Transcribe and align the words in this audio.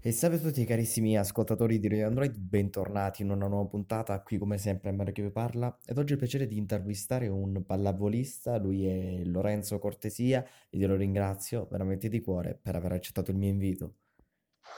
E 0.00 0.12
salve 0.12 0.36
a 0.36 0.38
tutti 0.38 0.64
carissimi 0.64 1.18
ascoltatori 1.18 1.80
di 1.80 1.88
Radio 1.88 2.06
Android, 2.06 2.32
bentornati 2.36 3.22
in 3.22 3.30
una 3.30 3.48
nuova 3.48 3.68
puntata, 3.68 4.22
qui 4.22 4.38
come 4.38 4.56
sempre 4.56 4.90
a 4.90 4.92
Mario 4.92 5.12
che 5.12 5.22
vi 5.22 5.30
parla 5.32 5.76
ed 5.84 5.98
oggi 5.98 6.12
ho 6.12 6.14
il 6.14 6.20
piacere 6.20 6.46
di 6.46 6.56
intervistare 6.56 7.26
un 7.26 7.64
pallavolista, 7.66 8.58
lui 8.58 8.86
è 8.86 9.24
Lorenzo 9.24 9.80
Cortesia 9.80 10.46
e 10.70 10.78
glielo 10.78 10.94
ringrazio 10.94 11.66
veramente 11.68 12.08
di 12.08 12.20
cuore 12.20 12.56
per 12.62 12.76
aver 12.76 12.92
accettato 12.92 13.32
il 13.32 13.38
mio 13.38 13.48
invito. 13.48 13.94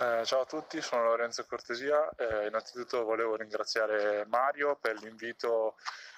Eh, 0.00 0.24
ciao 0.24 0.40
a 0.40 0.46
tutti, 0.46 0.80
sono 0.80 1.04
Lorenzo 1.04 1.44
Cortesia, 1.46 2.08
eh, 2.16 2.46
innanzitutto 2.46 3.04
volevo 3.04 3.36
ringraziare 3.36 4.24
Mario 4.26 4.78
per 4.80 5.02
l'invito 5.02 5.76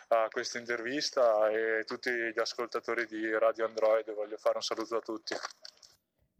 a 0.08 0.28
questa 0.30 0.58
intervista 0.58 1.50
e 1.50 1.82
tutti 1.84 2.08
gli 2.08 2.38
ascoltatori 2.38 3.04
di 3.06 3.36
Radio 3.36 3.66
Android, 3.66 4.14
voglio 4.14 4.36
fare 4.36 4.58
un 4.58 4.62
saluto 4.62 4.94
a 4.94 5.00
tutti. 5.00 5.34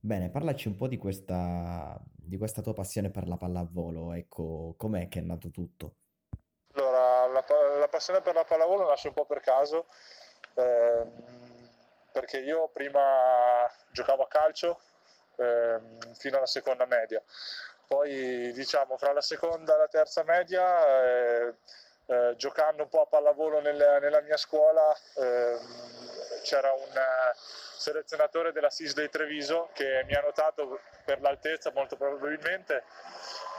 Bene, 0.04 0.30
parlaci 0.30 0.66
un 0.66 0.74
po' 0.74 0.88
di 0.88 0.98
questa, 0.98 1.96
di 2.02 2.36
questa 2.36 2.60
tua 2.60 2.74
passione 2.74 3.10
per 3.10 3.28
la 3.28 3.36
pallavolo, 3.36 4.12
ecco, 4.14 4.74
com'è 4.76 5.06
che 5.06 5.20
è 5.20 5.22
nato 5.22 5.48
tutto? 5.52 5.94
Allora, 6.74 7.28
la, 7.28 7.44
la 7.78 7.86
passione 7.86 8.20
per 8.20 8.34
la 8.34 8.42
pallavolo 8.42 8.88
nasce 8.88 9.06
un 9.06 9.14
po' 9.14 9.26
per 9.26 9.38
caso, 9.38 9.86
eh, 10.54 11.06
perché 12.10 12.40
io 12.40 12.68
prima 12.72 13.00
giocavo 13.92 14.24
a 14.24 14.26
calcio 14.26 14.80
eh, 15.36 15.78
fino 16.14 16.36
alla 16.36 16.46
seconda 16.46 16.84
media, 16.84 17.22
poi 17.86 18.52
diciamo 18.54 18.96
fra 18.96 19.12
la 19.12 19.20
seconda 19.20 19.76
e 19.76 19.78
la 19.78 19.88
terza 19.88 20.24
media, 20.24 21.04
eh, 21.04 21.54
eh 22.06 22.34
giocando 22.36 22.82
un 22.82 22.88
po' 22.88 23.02
a 23.02 23.06
pallavolo 23.06 23.60
nel, 23.60 23.98
nella 24.00 24.20
mia 24.22 24.36
scuola, 24.36 24.82
ehm, 25.14 25.60
c'era 26.42 26.72
un 26.72 26.90
selezionatore 27.82 28.52
della 28.52 28.70
SIS 28.70 28.94
dei 28.94 29.10
Treviso 29.10 29.70
che 29.74 30.04
mi 30.06 30.14
ha 30.14 30.20
notato 30.20 30.80
per 31.04 31.20
l'altezza 31.20 31.72
molto 31.74 31.96
probabilmente 31.96 32.84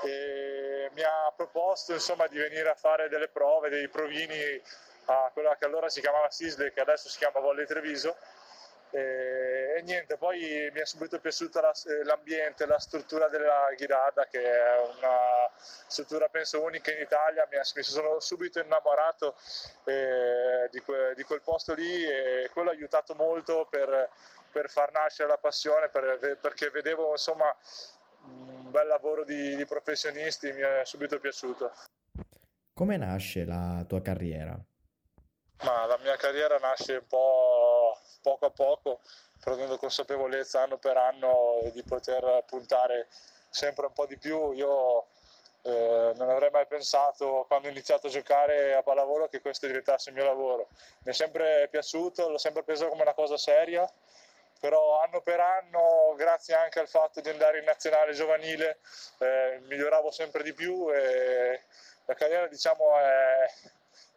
e 0.03 0.89
mi 0.93 1.03
ha 1.03 1.31
proposto 1.35 1.91
insomma 1.91 2.27
di 2.27 2.37
venire 2.37 2.69
a 2.69 2.75
fare 2.75 3.09
delle 3.09 3.27
prove, 3.27 3.69
dei 3.69 3.89
provini 3.89 4.61
a 5.05 5.29
quella 5.33 5.57
che 5.57 5.65
allora 5.65 5.89
si 5.89 5.99
chiamava 5.99 6.29
SISLE 6.29 6.71
che 6.71 6.79
adesso 6.79 7.09
si 7.09 7.17
chiama 7.17 7.39
Volley 7.39 7.65
Treviso. 7.65 8.15
E, 8.91 9.52
niente, 9.83 10.17
poi 10.17 10.69
mi 10.73 10.79
è 10.79 10.85
subito 10.85 11.19
piaciuto 11.19 11.61
la, 11.61 11.71
l'ambiente, 12.03 12.65
la 12.65 12.79
struttura 12.79 13.27
della 13.27 13.67
Ghirada, 13.75 14.25
che 14.25 14.41
è 14.41 14.79
una 14.97 15.49
struttura 15.87 16.27
penso 16.29 16.61
unica 16.61 16.91
in 16.91 17.01
Italia. 17.01 17.47
Mi, 17.51 17.57
è, 17.57 17.61
mi 17.75 17.83
sono 17.83 18.19
subito 18.19 18.59
innamorato 18.59 19.35
eh, 19.85 20.67
di, 20.71 20.79
que, 20.81 21.13
di, 21.15 21.23
quel 21.23 21.41
posto 21.41 21.73
lì 21.73 22.03
e 22.03 22.49
quello 22.51 22.69
ha 22.69 22.73
aiutato 22.73 23.13
molto 23.15 23.67
per, 23.69 24.09
per 24.51 24.69
far 24.69 24.91
nascere 24.91 25.29
la 25.29 25.37
passione, 25.37 25.89
per, 25.89 26.37
perché 26.41 26.69
vedevo 26.69 27.11
insomma 27.11 27.55
un 28.25 28.71
bel 28.71 28.87
lavoro 28.87 29.23
di, 29.23 29.55
di 29.55 29.65
professionisti, 29.65 30.51
mi 30.51 30.61
è 30.61 30.81
subito 30.83 31.19
piaciuto. 31.19 31.71
Come 32.73 32.97
nasce 32.97 33.45
la 33.45 33.85
tua 33.87 34.01
carriera? 34.01 34.57
Ma 35.61 35.85
la 35.85 35.97
mia 35.99 36.15
carriera 36.17 36.57
nasce 36.57 36.95
un 36.95 37.07
po' 37.07 37.97
poco 38.21 38.45
a 38.45 38.51
poco, 38.51 38.99
prendendo 39.39 39.77
consapevolezza 39.77 40.61
anno 40.61 40.77
per 40.77 40.97
anno 40.97 41.59
di 41.71 41.83
poter 41.83 42.43
puntare 42.45 43.07
sempre 43.49 43.85
un 43.85 43.93
po' 43.93 44.05
di 44.05 44.17
più. 44.17 44.51
Io 44.51 45.07
eh, 45.65 46.11
non 46.15 46.29
avrei 46.29 46.49
mai 46.49 46.65
pensato 46.67 47.45
quando 47.47 47.67
ho 47.67 47.71
iniziato 47.71 48.07
a 48.07 48.09
giocare 48.09 48.75
a 48.75 48.83
pallavolo 48.83 49.29
che 49.29 49.39
questo 49.39 49.67
diventasse 49.67 50.09
il 50.09 50.15
mio 50.15 50.25
lavoro. 50.25 50.67
Mi 51.03 51.11
è 51.11 51.13
sempre 51.13 51.67
piaciuto, 51.69 52.29
l'ho 52.29 52.37
sempre 52.37 52.63
preso 52.63 52.89
come 52.89 53.03
una 53.03 53.13
cosa 53.13 53.37
seria, 53.37 53.89
però 54.59 55.01
anno 55.01 55.21
per 55.21 55.39
anno, 55.39 56.13
grazie 56.17 56.55
anche 56.55 56.79
al 56.79 56.89
fatto 56.89 57.21
di 57.21 57.29
andare 57.29 57.59
in 57.59 57.65
nazionale 57.65 58.13
giovanile, 58.13 58.79
eh, 59.19 59.59
miglioravo 59.67 60.11
sempre 60.11 60.43
di 60.43 60.53
più 60.53 60.91
e 60.93 61.61
la 62.05 62.13
carriera 62.13 62.47
diciamo 62.47 62.97
è 62.97 63.51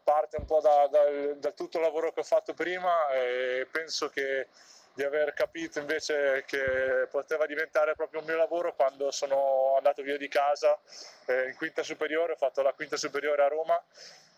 parte 0.07 0.37
un 0.37 0.45
po' 0.45 0.61
da, 0.61 0.87
da, 0.87 1.01
da, 1.35 1.51
tutto 1.51 1.79
il 1.79 1.83
lavoro 1.83 2.13
che 2.13 2.21
ho 2.21 2.23
fatto 2.23 2.55
prima 2.55 3.09
e 3.11 3.67
penso 3.69 4.09
che 4.09 4.47
di 4.95 5.03
aver 5.03 5.35
capito 5.35 5.81
invece 5.81 6.45
che 6.47 7.09
poteva 7.11 7.45
diventare 7.45 7.97
proprio 7.97 8.21
un 8.21 8.27
mio 8.27 8.37
lavoro 8.37 8.73
quando 8.77 9.11
sono 9.11 9.75
andato 9.77 10.03
via 10.03 10.17
di 10.17 10.29
casa 10.29 10.79
eh, 11.27 11.49
in 11.49 11.57
quinta 11.57 11.83
superiore, 11.83 12.35
ho 12.35 12.37
fatto 12.37 12.63
la 12.63 12.73
quinta 12.73 12.97
superiore 12.97 13.43
a 13.43 13.49
Roma 13.49 13.83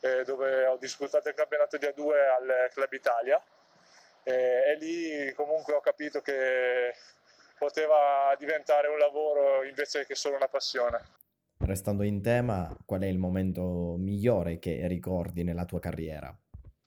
eh, 0.01 0.25
dove 0.25 0.65
ho 0.65 0.79
disputato 0.79 1.29
il 1.29 1.35
campionato 1.35 1.77
di 1.77 1.85
A2 1.85 2.29
al 2.31 2.71
Club 2.73 2.93
Italia 2.95 3.43
e, 4.23 4.33
e 4.33 4.75
lì 4.77 5.33
comunque 5.35 5.75
ho 5.75 5.81
capito 5.81 6.23
che 6.23 6.95
poteva 7.59 8.35
diventare 8.39 8.89
un 8.89 8.97
lavoro 8.97 9.65
invece 9.65 10.07
che 10.07 10.15
solo 10.15 10.37
una 10.37 10.49
passione. 10.49 11.27
Restando 11.59 12.03
in 12.05 12.23
tema, 12.23 12.75
qual 12.87 13.03
è 13.03 13.07
il 13.07 13.19
momento 13.19 13.97
migliore 13.99 14.59
che 14.59 14.87
ricordi 14.87 15.43
nella 15.43 15.65
tua 15.65 15.81
carriera? 15.81 16.35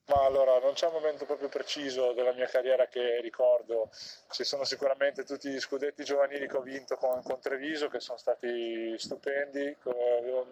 Ma 0.06 0.26
allora, 0.26 0.60
non 0.60 0.74
c'è 0.74 0.88
un 0.88 0.94
momento 0.94 1.26
proprio 1.26 1.48
preciso 1.48 2.12
della 2.14 2.34
mia 2.34 2.48
carriera 2.48 2.88
che 2.88 3.22
ricordo, 3.22 3.90
ci 4.30 4.44
sono 4.44 4.66
sicuramente 4.66 5.24
tutti 5.24 5.50
gli 5.50 5.60
scudetti 5.60 6.04
giovanili 6.04 6.48
che 6.48 6.58
ho 6.58 6.62
vinto 6.62 6.98
con, 6.98 7.22
con 7.24 7.40
Treviso, 7.40 7.88
che 7.88 8.02
sono 8.02 8.18
stati 8.18 8.98
stupendi, 8.98 9.78
con 9.82 9.94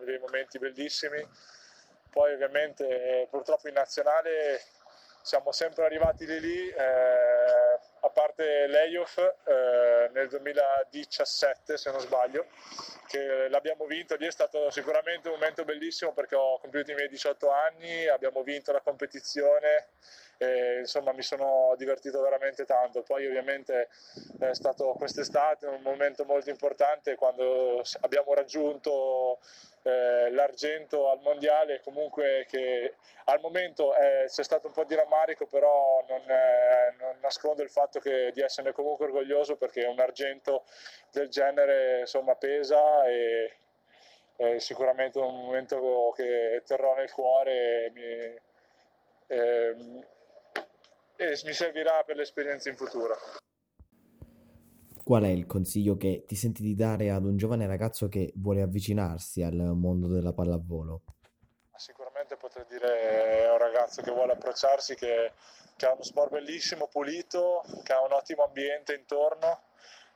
dei 0.06 0.18
momenti 0.20 0.60
bellissimi. 0.60 1.26
Poi 2.10 2.34
ovviamente 2.34 3.28
purtroppo 3.30 3.68
in 3.68 3.74
nazionale 3.74 4.62
siamo 5.22 5.52
sempre 5.52 5.86
arrivati 5.86 6.26
lì 6.26 6.40
lì, 6.40 6.70
eh, 6.70 7.80
a 8.02 8.10
parte 8.14 8.68
l'Eyof 8.68 9.18
eh, 9.18 10.10
nel 10.14 10.30
2017 10.30 11.78
se 11.78 11.92
non 11.92 12.00
sbaglio, 12.00 12.46
che 13.10 13.50
l'abbiamo 13.50 13.86
vinto, 13.88 14.16
lì 14.18 14.28
è 14.28 14.32
stato 14.32 14.70
sicuramente 14.70 15.30
un 15.30 15.34
momento 15.34 15.66
bellissimo 15.66 16.14
perché 16.14 16.36
ho 16.36 16.60
compiuto 16.60 16.92
i 16.92 16.94
miei 16.94 17.10
18 17.10 17.50
anni, 17.50 18.08
abbiamo 18.08 18.44
vinto 18.44 18.72
la 18.72 18.82
competizione 18.82 19.88
e 20.38 20.78
insomma 20.80 21.12
mi 21.12 21.24
sono 21.24 21.74
divertito 21.76 22.22
veramente 22.22 22.66
tanto. 22.66 23.02
Poi 23.02 23.26
ovviamente 23.26 23.90
è 24.40 24.54
stato 24.54 24.94
quest'estate 24.94 25.66
un 25.66 25.82
momento 25.82 26.24
molto 26.24 26.52
importante 26.52 27.16
quando 27.16 27.82
abbiamo 28.02 28.36
raggiunto 28.36 29.40
eh, 29.84 30.30
l'argento 30.32 31.10
al 31.10 31.20
mondiale, 31.22 31.82
comunque 31.82 32.46
che 32.48 32.96
al 33.26 33.40
momento 33.42 33.96
eh, 33.96 34.26
c'è 34.28 34.44
stato 34.44 34.68
un 34.68 34.74
po' 34.74 34.84
di 34.84 34.96
rammarico, 34.96 35.46
però 35.46 36.04
non, 36.08 36.22
eh, 36.30 36.96
non 37.00 37.18
nascondo 37.22 37.62
il 37.62 37.70
fatto 37.70 38.00
che, 38.00 38.32
di 38.34 38.42
esserne 38.42 38.72
comunque 38.72 39.06
orgoglioso 39.06 39.56
perché 39.56 39.86
un 39.86 40.00
argento 40.00 40.64
del 41.12 41.30
genere 41.30 42.02
insomma 42.02 42.36
pesa 42.36 43.06
e 43.08 43.54
è 44.40 44.58
sicuramente 44.60 45.20
un 45.20 45.36
momento 45.36 46.14
che 46.16 46.64
terrò 46.66 46.96
nel 46.96 47.12
cuore 47.12 47.86
e 47.86 47.92
mi, 47.92 48.40
ehm, 49.28 50.06
e 51.18 51.42
mi 51.44 51.54
servirà 51.54 52.04
per 52.06 52.16
l'esperienza 52.16 52.70
in 52.70 52.78
futuro. 52.78 53.18
Qual 55.04 55.24
è 55.24 55.28
il 55.28 55.46
consiglio 55.46 55.98
che 55.98 56.24
ti 56.26 56.36
senti 56.36 56.62
di 56.62 56.74
dare 56.76 57.10
ad 57.10 57.26
un 57.26 57.36
giovane 57.36 57.68
ragazzo 57.68 58.08
che 58.08 58.32
vuole 58.36 58.62
avvicinarsi 58.62 59.42
al 59.42 59.56
mondo 59.76 60.08
della 60.08 60.32
pallavolo? 60.32 61.02
Sicuramente 61.76 62.38
potrei 62.38 62.66
dire 62.70 63.46
a 63.46 63.52
un 63.52 63.58
ragazzo 63.58 64.02
che 64.02 64.12
vuole 64.12 64.34
approcciarsi 64.34 64.96
che, 64.96 65.34
che 65.76 65.86
ha 65.86 65.92
uno 65.92 66.04
sport 66.04 66.32
bellissimo, 66.32 66.88
pulito, 66.88 67.64
che 67.84 67.92
ha 67.92 68.02
un 68.04 68.14
ottimo 68.14 68.44
ambiente 68.44 68.94
intorno, 68.94 69.60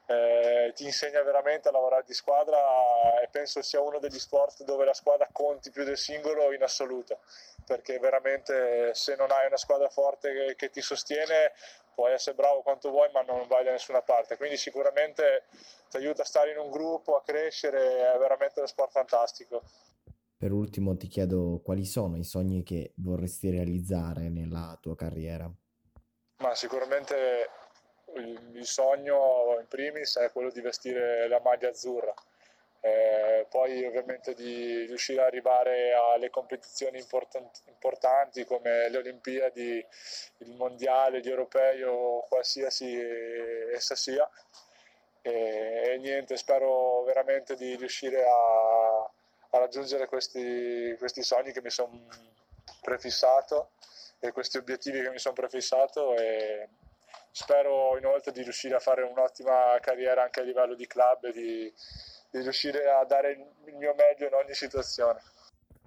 eh, 0.06 0.72
ti 0.75 0.84
insegna 0.84 1.22
veramente 1.24 1.69
a 1.69 1.72
lavorare 1.72 2.03
di 2.06 2.14
squadra 2.14 3.22
e 3.22 3.30
penso 3.30 3.62
sia 3.62 3.80
uno 3.80 4.00
degli 4.00 4.19
sport 4.19 4.64
dove 4.64 4.84
la 4.84 4.94
squadra 4.94 5.30
conti 5.31 5.72
più 5.72 5.84
del 5.84 5.97
singolo 5.97 6.52
in 6.52 6.62
assoluto 6.62 7.19
perché 7.66 8.00
veramente 8.00 8.94
se 8.94 9.16
non 9.16 9.31
hai 9.31 9.47
una 9.47 9.58
squadra 9.58 9.90
forte 9.90 10.34
che, 10.34 10.56
che 10.56 10.69
ti 10.69 10.81
sostiene 10.81 11.53
puoi 11.94 12.13
essere 12.13 12.36
bravo 12.36 12.62
quanto 12.62 12.90
vuoi 12.90 13.09
ma 13.13 13.22
non 13.22 13.47
vai 13.47 13.63
da 13.63 13.72
nessuna 13.72 14.02
parte. 14.02 14.38
Quindi 14.38 14.58
sicuramente 14.58 15.46
ti 15.90 15.97
aiuta 15.97 16.24
a 16.24 16.25
stare 16.25 16.52
in 16.52 16.58
un 16.58 16.69
gruppo, 16.69 17.16
a 17.16 17.24
crescere 17.24 18.13
è 18.13 18.18
veramente 18.18 18.60
uno 18.60 18.68
sport 18.68 18.92
fantastico. 18.92 19.63
Per 20.36 20.51
ultimo 20.51 20.98
ti 20.98 21.07
chiedo 21.07 21.62
quali 21.63 21.86
sono 21.86 22.18
i 22.18 22.24
sogni 22.24 22.63
che 22.63 22.94
vorresti 22.98 23.50
realizzare 23.50 24.27
nella 24.27 24.77
tua 24.81 24.95
carriera? 24.95 25.50
Ma 26.39 26.56
sicuramente 26.56 27.48
il 28.16 28.66
sogno 28.66 29.43
in 29.63 29.68
primis 29.68 30.18
è 30.18 30.31
quello 30.31 30.51
di 30.51 30.62
vestire 30.62 31.27
la 31.27 31.39
maglia 31.39 31.69
azzurra. 31.69 32.13
Eh, 32.86 33.45
poi 33.50 33.86
ovviamente 33.86 34.33
di 34.33 34.86
riuscire 34.86 35.21
ad 35.21 35.27
arrivare 35.27 35.94
alle 35.94 36.30
competizioni 36.30 37.00
importanti, 37.00 37.62
importanti, 37.68 38.44
come 38.44 38.89
le 38.89 38.98
Olimpiadi, 38.98 39.86
il 40.39 40.51
Mondiale, 40.51 41.21
gli 41.21 41.30
Europei 41.30 41.81
o 41.83 42.25
qualsiasi 42.27 42.94
essa 43.74 43.95
sia. 43.95 44.30
E, 45.21 45.92
e 45.94 45.98
niente, 46.00 46.36
spero 46.36 47.04
veramente 47.04 47.56
di 47.56 47.75
riuscire 47.77 48.25
a, 48.25 49.10
a 49.51 49.57
raggiungere 49.57 50.07
questi, 50.07 50.94
questi, 51.00 51.24
sogni 51.24 51.54
che 51.54 51.62
mi 51.62 51.69
sono 51.69 52.06
prefissato 52.81 53.71
e 54.19 54.33
questi 54.33 54.57
obiettivi 54.57 55.01
che 55.01 55.10
mi 55.10 55.19
sono 55.19 55.36
prefissato. 55.36 56.18
E, 56.18 56.68
Spero 57.35 57.97
inoltre 57.97 58.31
di 58.31 58.44
riuscire 58.44 58.75
a 58.75 58.80
fare 58.80 59.01
un'ottima 59.01 59.75
carriera 59.81 60.21
anche 60.21 60.41
a 60.41 60.44
livello 60.44 60.75
di 60.75 60.85
club 60.85 61.24
e 61.24 61.31
di, 61.31 61.74
di 62.30 62.41
riuscire 62.41 62.88
a 62.88 63.03
dare 63.06 63.31
il 63.31 63.75
mio 63.75 63.95
meglio 63.95 64.27
in 64.27 64.35
ogni 64.35 64.53
situazione. 64.53 65.19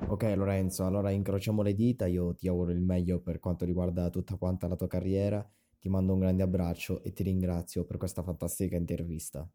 Ok 0.08 0.24
Lorenzo, 0.34 0.84
allora 0.84 1.10
incrociamo 1.10 1.62
le 1.62 1.72
dita, 1.72 2.06
io 2.06 2.34
ti 2.34 2.48
auguro 2.48 2.72
il 2.72 2.80
meglio 2.80 3.20
per 3.20 3.38
quanto 3.38 3.64
riguarda 3.64 4.10
tutta 4.10 4.34
quanta 4.34 4.66
la 4.66 4.74
tua 4.74 4.88
carriera, 4.88 5.48
ti 5.78 5.88
mando 5.88 6.14
un 6.14 6.18
grande 6.18 6.42
abbraccio 6.42 7.00
e 7.04 7.12
ti 7.12 7.22
ringrazio 7.22 7.84
per 7.84 7.96
questa 7.96 8.24
fantastica 8.24 8.74
intervista. 8.74 9.46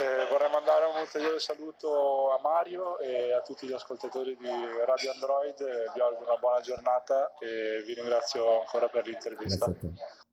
Eh, 0.00 0.26
vorrei 0.30 0.50
mandare 0.50 0.86
un 0.86 1.00
ulteriore 1.00 1.38
saluto 1.38 2.30
a 2.30 2.40
Mario 2.40 2.98
e 2.98 3.34
a 3.34 3.42
tutti 3.42 3.66
gli 3.66 3.74
ascoltatori 3.74 4.38
di 4.38 4.48
Radio 4.86 5.12
Android, 5.12 5.92
vi 5.92 6.00
auguro 6.00 6.30
una 6.30 6.38
buona 6.40 6.60
giornata 6.60 7.34
e 7.38 7.82
vi 7.84 7.92
ringrazio 7.92 8.60
ancora 8.60 8.88
per 8.88 9.06
l'intervista. 9.06 9.66
Grazie 9.66 9.88
a 9.88 9.92
te. 9.92 10.28